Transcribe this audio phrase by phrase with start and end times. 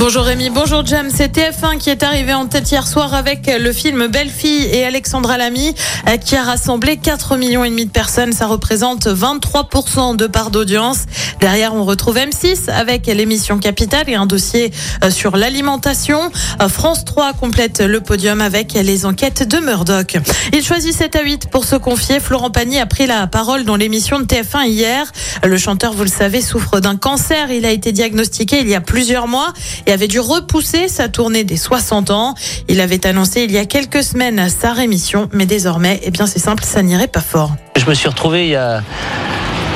[0.00, 1.08] Bonjour Rémi, bonjour Jam.
[1.14, 4.82] C'est TF1 qui est arrivé en tête hier soir avec le film Belle Fille et
[4.82, 5.74] Alexandra Lamy
[6.08, 8.32] euh, qui a rassemblé 4 millions et demi de personnes.
[8.32, 11.00] Ça représente 23% de part d'audience.
[11.42, 14.72] Derrière, on retrouve M6 avec l'émission Capitale et un dossier
[15.04, 16.32] euh, sur l'alimentation.
[16.62, 20.16] Euh, France 3 complète le podium avec les enquêtes de Murdoch.
[20.54, 22.20] Il choisit 7 à 8 pour se confier.
[22.20, 25.12] Florent Pagny a pris la parole dans l'émission de TF1 hier.
[25.44, 27.50] Le chanteur, vous le savez, souffre d'un cancer.
[27.50, 29.52] Il a été diagnostiqué il y a plusieurs mois
[29.92, 32.34] avait dû repousser sa tournée des 60 ans.
[32.68, 36.38] Il avait annoncé il y a quelques semaines sa rémission, mais désormais, eh bien c'est
[36.38, 37.52] simple, ça n'irait pas fort.
[37.76, 38.82] Je me suis retrouvé il y a,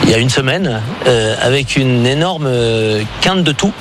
[0.04, 3.72] il y a une semaine euh, avec une énorme euh, quinte de tout.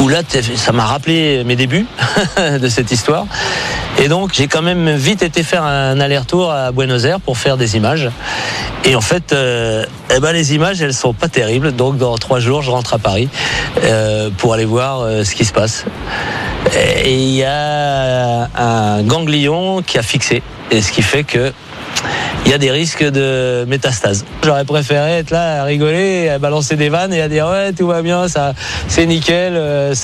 [0.00, 0.22] Où là,
[0.56, 1.86] ça m'a rappelé mes débuts
[2.36, 3.26] de cette histoire.
[3.98, 7.56] Et donc, j'ai quand même vite été faire un aller-retour à Buenos Aires pour faire
[7.56, 8.08] des images.
[8.84, 11.72] Et en fait, euh, eh ben, les images, elles sont pas terribles.
[11.72, 13.28] Donc, dans trois jours, je rentre à Paris
[13.84, 15.84] euh, pour aller voir euh, ce qui se passe.
[17.04, 20.42] Et il y a un ganglion qui a fixé.
[20.70, 21.52] Et ce qui fait que
[22.50, 24.24] il y a des risques de métastase.
[24.42, 27.86] J'aurais préféré être là à rigoler, à balancer des vannes et à dire ouais tout
[27.86, 28.54] va bien, ça
[28.88, 29.94] c'est nickel, euh,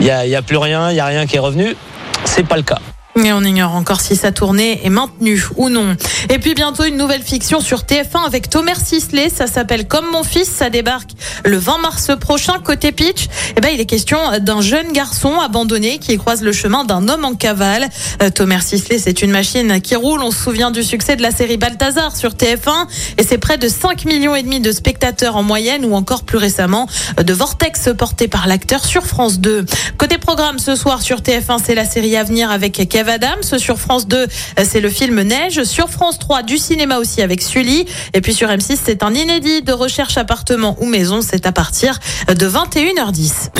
[0.00, 1.76] il y a, y a plus rien, il y a rien qui est revenu.
[2.24, 2.78] C'est pas le cas.
[3.24, 5.96] Et on ignore encore si sa tournée est maintenue ou non.
[6.28, 9.30] Et puis bientôt une nouvelle fiction sur TF1 avec Thomas Sisley.
[9.30, 10.48] Ça s'appelle Comme mon fils.
[10.50, 12.58] Ça débarque le 20 mars prochain.
[12.62, 16.84] Côté pitch, eh ben, il est question d'un jeune garçon abandonné qui croise le chemin
[16.84, 17.88] d'un homme en cavale.
[18.22, 20.20] Euh, Thomas Sisley, c'est une machine qui roule.
[20.22, 23.68] On se souvient du succès de la série Balthazar sur TF1 et c'est près de
[23.68, 28.28] 5 millions et demi de spectateurs en moyenne ou encore plus récemment de Vortex porté
[28.28, 29.64] par l'acteur sur France 2.
[29.96, 33.42] Côté programme ce soir sur TF1, c'est la série à venir avec Kevin Adams.
[33.58, 34.26] Sur France 2,
[34.64, 35.64] c'est le film Neige.
[35.64, 37.86] Sur France 3, du cinéma aussi avec Sully.
[38.14, 41.20] Et puis sur M6, c'est un inédit de recherche appartement ou maison.
[41.22, 41.98] C'est à partir
[42.28, 43.50] de 21h10.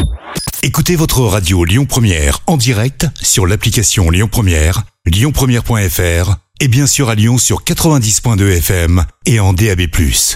[0.62, 7.08] Écoutez votre radio Lyon Première en direct sur l'application Lyon Première, lyonpremière.fr et bien sûr
[7.08, 9.82] à Lyon sur 90.2 FM et en DAB+.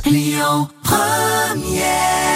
[0.06, 2.29] Lyon Première